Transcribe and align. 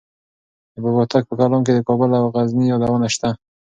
د 0.73 0.75
بابا 0.83 1.01
هوتک 1.01 1.23
په 1.27 1.33
کلام 1.39 1.61
کې 1.65 1.73
د 1.75 1.79
کابل 1.87 2.09
او 2.19 2.25
غزني 2.35 2.65
یادونه 2.67 3.07
شته. 3.15 3.29